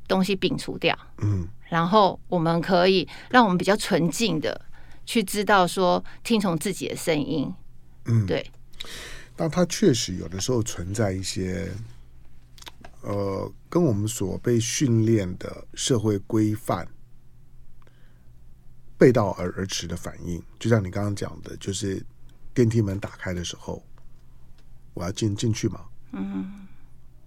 [0.08, 0.98] 东西摒除掉。
[1.18, 4.58] 嗯，然后我们可以让我们比较纯净的
[5.04, 7.52] 去知道说听从自己的声音。
[8.06, 8.50] 嗯，对。
[9.36, 11.70] 但他确实有的时候存在一些。
[13.06, 16.88] 呃，跟我们所被训练的社会规范
[18.98, 22.04] 背道而而驰的反应，就像你刚刚讲的，就是
[22.52, 23.80] 电梯门打开的时候，
[24.92, 25.84] 我要进进去嘛。
[26.10, 26.66] 嗯，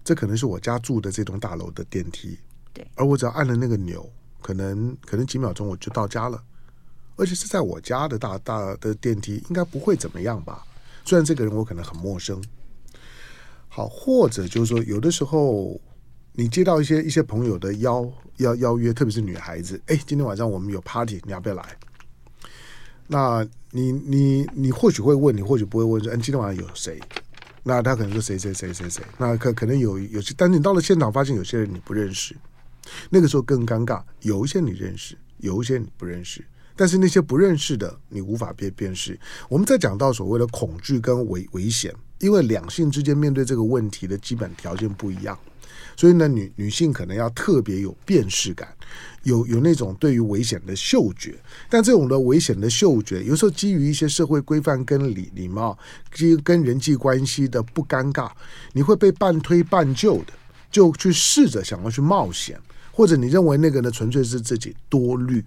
[0.04, 2.38] 这可能是我家住的这栋大楼的电梯。
[2.74, 4.06] 对，而我只要按了那个钮，
[4.42, 6.44] 可能可能几秒钟我就到家了，
[7.16, 10.62] 而且是在我家的大大的电梯，应该不会怎么样吧？
[11.06, 12.38] 虽然这个人我可能很陌生。
[13.72, 15.80] 好，或者就是说，有的时候
[16.32, 21.64] 你接到一些一些朋友的邀邀邀约，特别是女孩子，哎，今天晚上我们有 party，你要不要来？
[23.06, 27.00] 那你你你或许会问，你或许不会问说，哎，今天晚上有谁？
[27.62, 29.04] 那他可能说谁谁谁谁谁。
[29.18, 32.34] 那可可能有有些，但是你到了现场发现有些人你不认识，
[33.08, 34.02] 那个时候更尴尬。
[34.22, 39.16] 有一些你认识，有一些你不认识，但是那些不认识的你无法辨辨识。
[39.48, 41.94] 我们在讲到所谓的恐惧跟危危险。
[42.20, 45.38] 因为两性之间面对这个问题的基本条件不一样，
[45.96, 48.68] 所以呢，女女性可能要特别有辨识感，
[49.22, 51.34] 有有那种对于危险的嗅觉。
[51.68, 55.76] 但这种的危险的嗅觉，有时候基于一些社会规范跟礼礼貌，
[56.12, 58.30] 基于跟人际关系的不尴尬，
[58.72, 60.32] 你会被半推半就的，
[60.70, 62.60] 就去试着想要去冒险，
[62.92, 65.44] 或者你认为那个呢纯粹是自己多虑，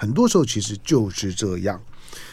[0.00, 1.78] 很多时候其实就是这样。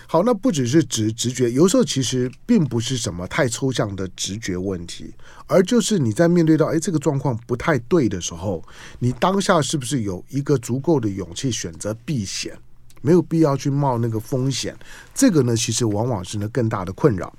[0.07, 5.13] 好，那不只是直直觉，有时候其实并不是什么太抽象的直觉问题，
[5.47, 8.63] 而就是你在面对到诶这个状况不太对的时候，
[8.99, 12.57] 你当下是不是有一个足够的勇气选择避险？
[13.01, 14.75] 没有必要去冒那个风险，
[15.13, 17.31] 这个呢，其实往往是呢更大的困扰。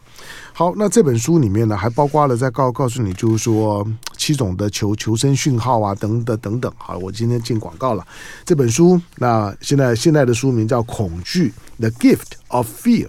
[0.52, 3.86] 好，那这本书里面呢，还包括了在告告诉你，就是说
[4.28, 6.70] 七种的求求生讯号啊，等等等等。
[6.76, 8.06] 好，我今天进广告了。
[8.44, 13.06] 这本书，那现在现在的书名叫《恐惧：The Gift of Fear》。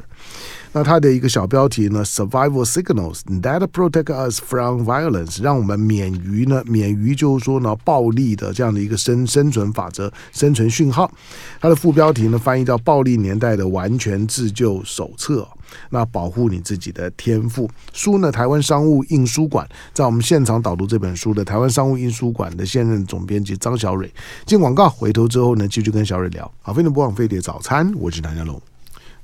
[0.71, 11.11] 那它的一个小标题呢，Survival Signals that protect us from violence，让我们免于呢，免于就是说呢，暴力的这样的一个生生存法则、生存讯号。
[11.59, 15.41] 它的副标题呢，翻译到《暴力年代的完全自救手册》。
[15.89, 18.31] 那保护你自己的天赋书呢？
[18.31, 24.11] 台湾商务印书馆在我们现场导读这本书的台湾商务印书馆的现任总编辑张小蕊。
[24.45, 26.51] 进广告，回头之后呢，继续跟小蕊聊。
[26.61, 28.59] 好，飞碟播放飞碟早餐，我是谭家龙。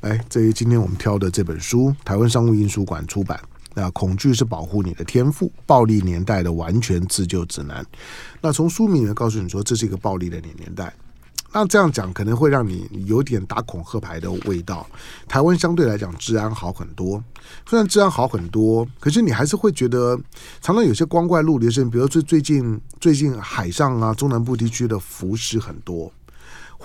[0.01, 3.39] 来，这一今天我们挑的这本书，台湾商务印书馆出版。
[3.73, 7.85] 那恐惧是保护你的天赋，暴力年代的完全自救指南。
[8.39, 10.93] 那从书名呢，告诉你说，这是一个暴力的年年代。
[11.51, 14.85] 那这样讲可能会让你有点打恐吓牌的味道。
[15.27, 17.23] 台湾相对来讲治安好很多，
[17.65, 20.19] 虽然治安好很多，可是你还是会觉得
[20.61, 26.11] 常常有些光怪陆离的事情，比如最最近最近海上啊中南部地区的浮尸很多，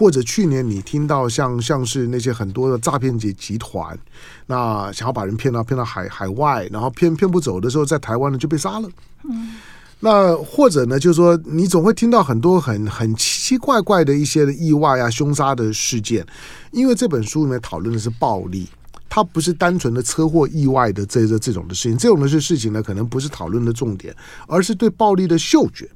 [0.01, 3.99] 或者去年你听到像像是那些很多的诈骗集集团，
[4.47, 8.89] 那想要把人骗到骗到海海外，然后骗骗不走的时候，在台湾呢就被杀了。
[9.25, 9.57] 嗯。
[9.99, 16.27] 那或者呢，就是说，你总会听到很多很很奇奇怪怪的一些的意外啊、凶杀的事件，
[16.71, 18.67] 因为这本书里面讨论的是暴力，
[19.11, 24.17] 它不是单纯的车祸意外的这这这种的事情，这种的事事情呢，可能不是讨论的重点，
[24.49, 25.87] 而是对暴力的嗅觉。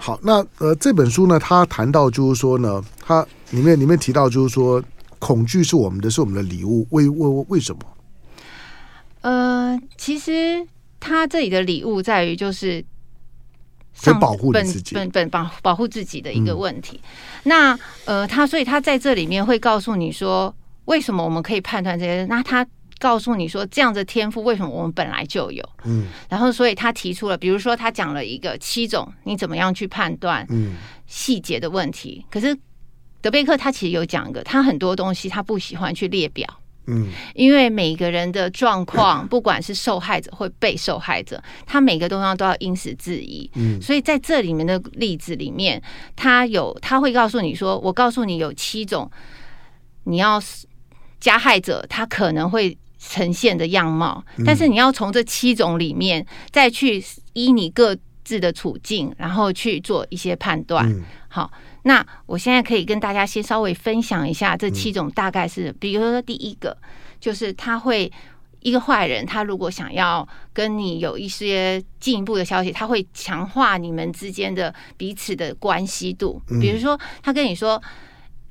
[0.00, 4.82] 好，那呃，这本书呢，他谈到就是说呢，他里面里面提到就是说，
[5.18, 7.80] 恐惧是我们的，是我们的礼物，为为为什么？
[9.20, 10.66] 呃，其实
[10.98, 12.84] 他这里的礼物在于就是。
[13.92, 16.98] 上保护自己，本本保保护自己的一个问题。
[17.02, 17.10] 嗯、
[17.42, 20.54] 那呃，他所以他在这里面会告诉你说，
[20.86, 22.24] 为什么我们可以判断这些？
[22.24, 22.66] 那他
[23.00, 25.68] 告诉你说，这样的天赋为什么我们本来就有？
[25.84, 26.06] 嗯。
[26.28, 30.46] 然后，所以他提出了，比如说他讲了一个七种，你怎么样去判断？
[30.50, 30.76] 嗯。
[31.06, 32.24] 细节的问题。
[32.30, 32.56] 可是
[33.20, 36.46] 德贝克他其实有讲一个，他很多东西他不喜欢去列表。
[36.86, 43.48] 嗯，因为每个人的状况， 不管是受害者或被受害者，他每个东西都要因时制宜。
[43.54, 45.80] 嗯，所以在这里面的例子里面，
[46.16, 49.08] 他有他会告诉你说，我告诉你有七种，
[50.04, 50.42] 你要
[51.20, 61.04] 加害者他可能会呈现的样貌，但是你要从这七种里面再去依你各自的处境，然后去做一些判断。
[61.26, 61.50] 好。
[61.82, 66.76] 那我现在可以跟大家先稍微分享一下这七种，大概是，比如说第一个，
[67.18, 68.12] 就是他会
[68.60, 76.38] 一个坏人，他如果想要跟你有一些进一步的消息，他会强化你们之间的彼此的关系度。
[76.60, 77.82] 比如说，他跟你说：“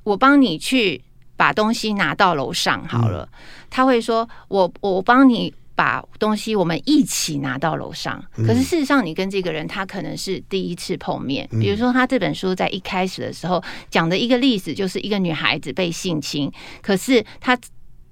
[0.02, 1.00] 我帮你去
[1.40, 3.28] 把东西拿到楼上好了。”
[3.72, 11.48] 他会说：“我我帮你。”把东西我们一起拿到楼上，可是事实上，你跟这个人他可能是第一次碰面。
[11.52, 17.58] 比如说，他这本书在一开始的时候讲的一个例子，就是一个女孩子被性侵，可是她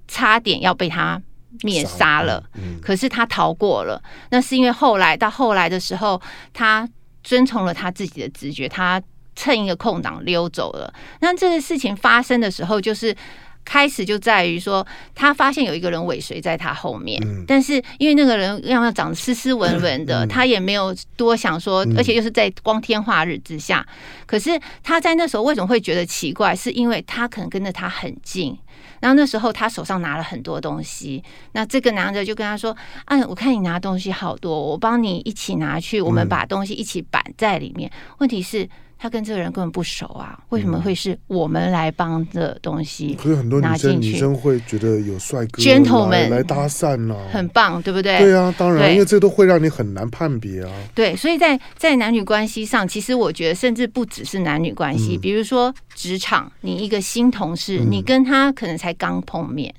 [0.06, 1.20] 差点要被他
[1.60, 2.42] 灭杀了，
[2.80, 4.02] 可是她逃过了。
[4.30, 6.18] 那是因为后来到后来的时候，
[6.54, 6.88] 她
[7.22, 8.98] 遵从了她自己的直觉，她
[9.38, 10.92] 趁一个空档溜走了。
[11.20, 13.16] 那这个事情发生的时候，就是。
[13.64, 23.86] 开始就在于说，他发现有一个人尾随在他后面，但是因为那个人要要长得斯斯文文的，他也没有多想说，而且又是在光天化日之下。
[24.24, 26.56] 可是他在那时候为什么会觉得奇怪？
[26.56, 28.58] 是因为他可能跟着他很近，
[29.00, 31.22] 然后那时候他手上拿了很多东西，
[31.52, 32.74] 那这个男的就跟他说
[33.04, 38.66] ：“啊，我看你拿东西好多，我帮你一起拿去，我们把东西一起摆在里面。”问题是。
[38.98, 43.14] 他跟这个人根本不熟啊，为什么会是我们来帮的东西？
[43.14, 48.18] 可是很多女生女生会觉得有帅哥 gentleman 来搭讪呢，很棒，对不对？
[48.18, 50.70] 对啊，当然，因为这都会让你很难判别啊。
[50.96, 59.72] 对，所以在在男女关系上，其实我觉得甚至不只是男女关系，嗯、比如说职场，你一个新同事，嗯、你跟他可能才刚碰面，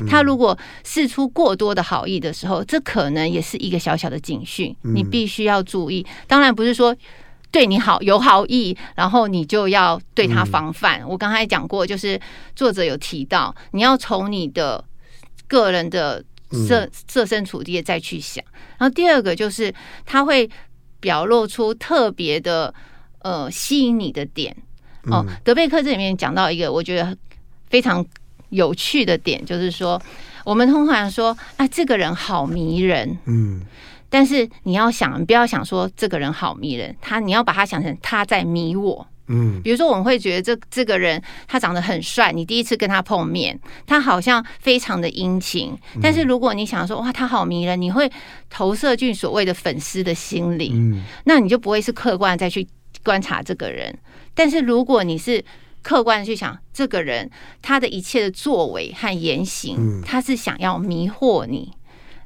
[0.00, 6.04] 嗯、他如果试出过多的好意的时候，这可能也是一个小小的警讯，嗯、你必须要注意。
[6.26, 6.96] 当然不是说。
[7.54, 11.00] 对你好有好意，然后你就要对他防范。
[11.02, 12.20] 嗯、我刚才讲过，就是
[12.56, 14.84] 作者有提到，你要从你的
[15.46, 16.24] 个人的
[16.66, 18.44] 设设身处地的再去想。
[18.76, 19.72] 然后第二个就是
[20.04, 20.50] 他会
[20.98, 22.74] 表露出特别的
[23.20, 24.56] 呃吸引你的点。
[25.04, 27.16] 哦，德贝克这里面讲到一个我觉得
[27.70, 28.04] 非常
[28.48, 30.02] 有趣的点，就是说
[30.44, 33.62] 我们通常说啊，这个人好迷人，嗯。
[34.14, 39.04] 但是你要想，你不要想说这个人好迷人，他你要把他想成他在迷我。
[39.26, 45.76] 嗯，比如说我们会觉得这这个人他长得很帅，你第一次跟他碰面，他好像非常的殷勤。
[46.00, 48.08] 但是如果你想说哇，他好迷人，你会
[48.48, 52.64] 投射进所谓的粉丝的心理，嗯，那你就不会是客观再去
[53.02, 53.92] 观察这个人。
[54.32, 55.44] 但是如果你是
[55.82, 57.28] 客观的去想这个人
[57.60, 61.72] 他的一切的作为和言行，嗯、他是想要迷惑你，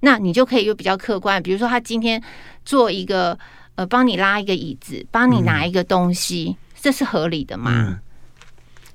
[0.01, 2.23] 那你就可以用比较客观，比如说他今天
[2.65, 3.39] 做一个
[3.75, 7.71] 呃，帮你拉一个椅子，帮你拿一个东西，嗯、这是合理的吗？
[7.73, 7.99] 嗯、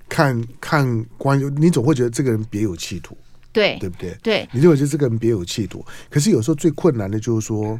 [0.10, 3.18] 看看关系，你总会觉得这个人别有企图，
[3.52, 4.18] 对对不对？
[4.22, 5.86] 对，你就会觉得这个人别有企图。
[6.10, 7.80] 可是有时候最困难的就是说，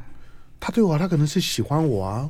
[0.60, 2.30] 他对我，他可能是喜欢我啊。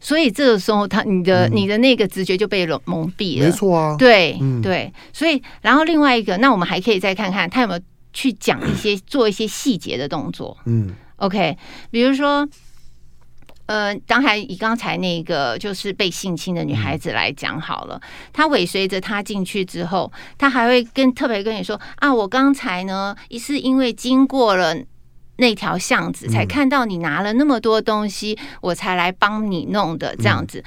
[0.00, 4.92] 所以这个时候，他你的、嗯、你的那个直觉就被蒙蒙蔽了，没错啊，对、嗯、对。
[5.12, 7.80] 所以，然后另外一个，那我们还可以再看看他有没有
[8.14, 10.56] 去讲一些 做一些细节的动作。
[10.64, 11.58] 嗯，OK，
[11.90, 12.48] 比如说，
[13.66, 18.00] 呃，刚才以刚才那个就是被性侵的女孩子来讲好了，
[18.32, 24.74] 她、嗯、尾随着他进去之后，她还会跟特别跟你说啊，我刚才呢，是因为经过了。
[25.36, 30.60] 那条巷子才看到你拿了那么多东西，嗯、我才来帮你弄的这样子。
[30.60, 30.64] 嗯、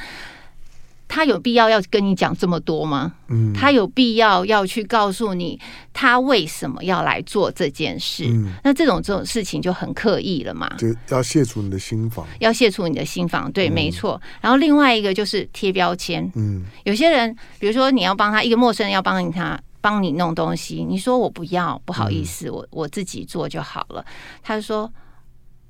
[1.08, 3.14] 他有必要要跟你讲这么多吗？
[3.28, 5.60] 嗯，他有必要要去告诉你
[5.94, 8.26] 他为什么要来做这件事？
[8.28, 10.70] 嗯、那这种这种事情就很刻意了嘛？
[10.78, 14.22] 就要卸除你的心防，要卸除你的心防，对，嗯、没错。
[14.42, 16.30] 然后另外一个就是贴标签。
[16.36, 19.60] 嗯，有些人，比如说你要帮他一个陌生人要帮你他。
[19.80, 24.04] 帮你弄东西，你说我不要，不好意思，嗯、我我自己做就好了。
[24.44, 24.92] 他就说：“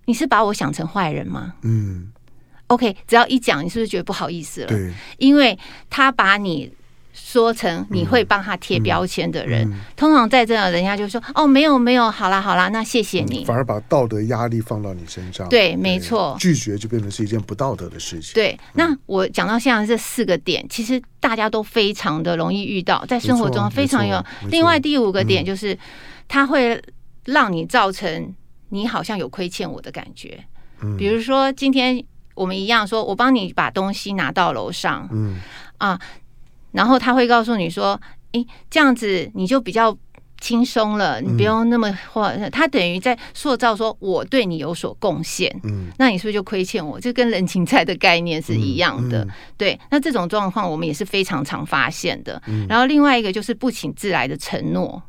[0.08, 2.12] 你是把我想成坏人吗？”嗯
[2.68, 4.68] ，OK，只要一讲，你是不是觉得不好意思了？
[4.68, 5.58] 对，因为
[5.90, 6.72] 他把你。
[7.20, 15.50] 说成你会帮他贴标签的人，嗯嗯、通常在这样，人家就说：“哦，没有没有，好啦好啦，那谢谢你。”反而把道德压力放到你身上。
[15.50, 18.36] 对，没错，拒绝就变成是一件不道德的事情。
[18.36, 24.24] 对，那我讲到现在这四个点，其实大家都非常的容易遇到，在生活中非常有。
[24.52, 25.78] 另外第五个点就是，
[26.28, 26.80] 他会
[27.26, 28.32] 让你造成
[28.70, 30.40] 你好像有亏欠我的感觉。
[30.82, 32.02] 嗯，比如说今天
[32.38, 35.42] 我们一样，说我帮你把东西拿到楼上，嗯
[35.80, 36.00] 啊。
[36.72, 38.00] 然后他会告诉你说
[38.34, 39.98] ：“诶，这样子你就比较
[40.40, 47.00] 轻松了，你不用那么或他等于在塑造说我对你有所贡献，嗯，那你是不是就亏欠我？
[47.00, 49.80] 这跟人情债的概念是一样的，嗯嗯、对。
[49.90, 52.40] 那这种状况我们也是非常常发现的。
[52.46, 55.02] 嗯、然后另外一个就是不请自来的承诺，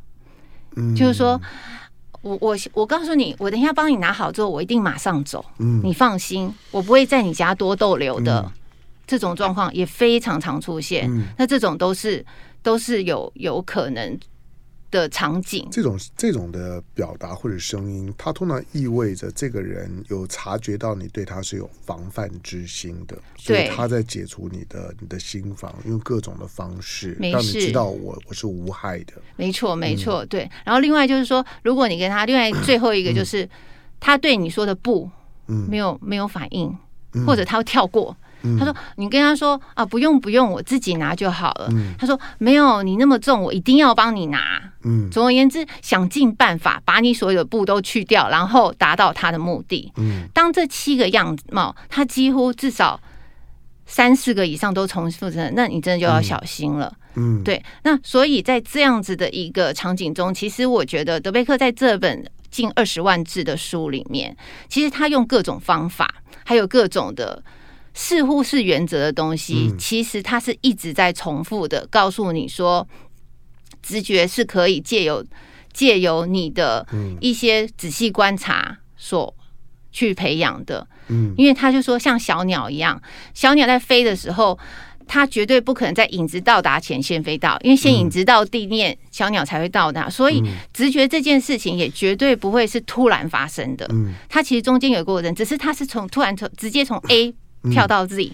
[0.76, 1.38] 嗯、就是说
[2.22, 8.40] 我我我告诉你，我等一下帮你拿好之后，我一定马上走，嗯，你放心，我不会在你家多逗留的。
[8.40, 8.52] 嗯”
[9.06, 12.22] 这种状况也非常常出现，嗯、那这种都是
[12.62, 14.18] 都是有有可能
[14.90, 15.68] 的场景。
[15.70, 29.14] 这种这种的表达或者声音，它通常意味着这个人有察觉到你对他是有防范之心的，所以他在解除你的你的心防，用各种的方式让你知道我我是无害的。
[29.36, 30.50] 没错，没错，嗯、对。
[30.64, 33.50] 然后另外就是说，如果你跟他，另外最后一个就是、嗯、
[34.00, 35.10] 他对你说的不，
[35.46, 36.76] 嗯，没有没有反应，
[37.12, 38.16] 嗯、或者他会跳过。
[38.58, 41.68] 他说：“你跟他说啊，不用不用，我自己拿就好了。”
[41.98, 49.92] 他说：“没有你那么重，我一定要帮你拿。”嗯，总而言之，想尽办法把你所有的布都去掉，然后达到他的目的。
[49.96, 53.00] 嗯，当这七个样貌，他几乎至少
[53.86, 56.94] 三四个以上都重复着，那你真的就要小心了。
[57.16, 57.60] 嗯，对。
[57.82, 64.36] 那所以在这样子的一个场景中，其实我觉得德贝克在这本近二十万字的书里面，
[64.68, 66.08] 其实他用各种方法，
[66.44, 67.42] 还有各种的。
[68.00, 72.86] 似乎是原则的东西，其实它是一直在重复的告诉你说，
[73.82, 75.26] 直觉是可以借由
[75.72, 76.86] 借由你的
[77.20, 79.34] 一些仔细观察所
[79.90, 80.86] 去培养的。
[81.08, 83.02] 嗯，因为他就说像小鸟一样，
[83.34, 84.56] 小鸟在飞的时候，
[85.08, 90.08] 它绝对不可能在影子到达前先飞到，因为先影子到地面，小鸟才会到达。
[90.08, 90.40] 所以
[90.72, 93.84] 直觉这件事情也绝对不会是突然发生的。
[93.90, 97.34] 嗯，它其实中间有过程，只是它是从突然从直接从 A。
[97.70, 98.32] 跳到 Z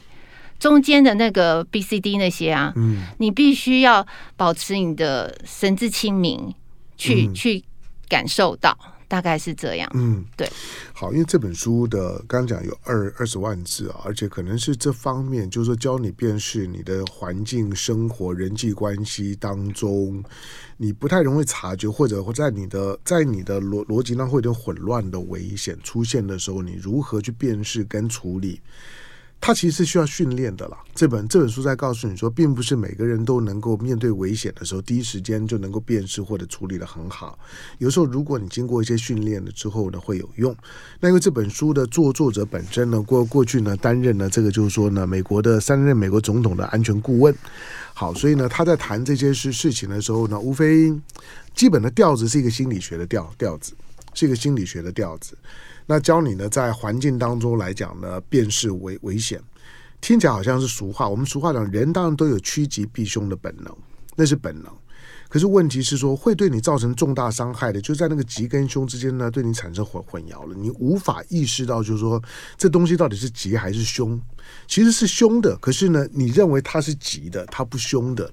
[0.59, 4.07] 中间的那个 B、C、D 那些啊，嗯，你必须要
[4.37, 6.55] 保持你的神志清明，
[6.97, 7.65] 去、嗯、去
[8.09, 9.91] 感受到，大概是这样。
[9.95, 10.49] 嗯，对。
[10.93, 20.23] 好，因为这本书的刚刚讲有二二十万字啊，而且可能是这方面，就是说教你辨识你的环境、生活、人际关系当中，
[20.79, 28.61] 你不太容易察觉，或者或在你的在你的逻逻辑上会有点混乱的危险出现的时候，你如何去辨识跟处理？
[29.41, 30.79] 它其实是需要训练的啦。
[30.95, 37.39] 这本这本书在告诉你说，并不是每个人都能够面对危险的时候，第一时间就能够辨识或者处理得很好。
[37.77, 40.57] 有时候，如果你经过一些训练了之后呢，会有用。
[40.99, 47.35] 那因为这本书的作作者本身呢，过过去呢担任了这个就是说呢，美国的三任美国总统的安全顾问。
[47.93, 50.91] 好，所以呢，他在谈这些事事情的时候呢，无非
[51.55, 53.75] 基本的调子是一个心理学的调调子，
[54.15, 55.37] 是一个心理学的调子。
[55.87, 59.41] 那教你呢，在环境当中来讲呢，辨识危危险。
[60.01, 61.09] 听起来好像是俗话。
[61.09, 63.75] 我们俗话讲，人当然都有趋吉避凶的本能，
[64.17, 64.71] 那是本能。
[65.35, 72.23] 可是问题是说，会对你造成重大伤害的，就在那个吉跟凶之间呢，对你产生混混淆了，你无法意识到，就是说
[72.57, 74.17] 这东西到底是吉还是凶，
[74.69, 75.57] 其实是凶的。
[75.57, 78.33] 可是呢，你认为它是吉的，它不凶的。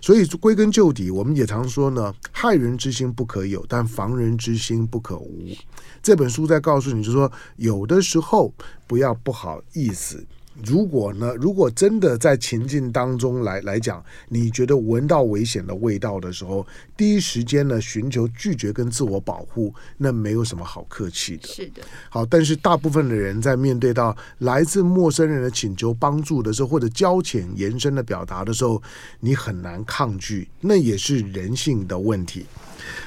[0.00, 5.54] 所以归根究底，我们也常说呢，害人之心不可有，但防人之心不可无。
[6.02, 8.54] 这本书在告诉你，就是说有的时候
[8.86, 10.26] 不要不好意思。
[10.64, 11.34] 如果呢？
[11.36, 21.46] 如果真的在情境当中来来讲，你觉得闻到危险的味道的时候，第一时间呢寻求拒绝跟自我保护，那没有什么好客气的。
[21.46, 21.82] 是的。
[22.10, 28.82] 好，但是大部分的人在面对到来自陌生人的请求帮助的时候，或者交浅延伸的表达的时候，
[29.20, 32.46] 你很难抗拒，那也是人性的问题。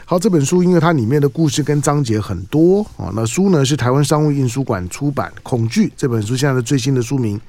[0.05, 7.39] 好，这本书因为它里面的故事跟章节很多啊，那书呢是台湾商务印书馆出版，《恐惧》这本书现在的最新的书名。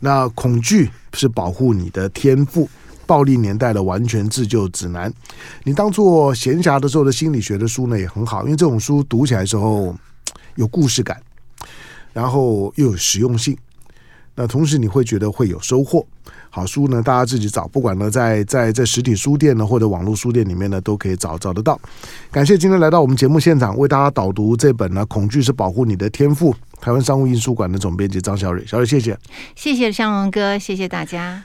[0.00, 2.68] 那恐惧是保护你的天赋，
[3.04, 5.12] 暴力年代的完全自救指南。
[5.64, 9.94] 你当做闲暇的时候的心理学的书呢也很好，因为这种书读起来的时候
[10.54, 11.20] 有故事感，
[12.12, 13.58] 然后又有实用性，
[14.36, 16.06] 那同时你会觉得会有收获。
[16.58, 21.80] 好书呢，大家自己找，不管呢在在在实体书店呢或者网络书店里面呢，都可以找找得到。
[22.32, 29.16] 感谢今天来到我们节目现场，为大家导读这本呢《恐惧是保护你的天赋》，台湾商务印书馆的总编辑张小蕊，小蕊谢谢，
[29.54, 31.44] 谢谢向荣哥，谢谢大家。